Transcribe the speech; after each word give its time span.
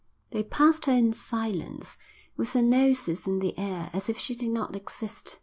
They 0.31 0.41
passed 0.41 0.87
her 0.87 0.93
in 0.93 1.13
silence, 1.13 1.95
with 2.35 2.53
their 2.53 2.63
noses 2.63 3.27
in 3.27 3.37
the 3.37 3.55
air, 3.55 3.91
as 3.93 4.09
if 4.09 4.17
she 4.17 4.33
did 4.33 4.49
not 4.49 4.75
exist. 4.75 5.37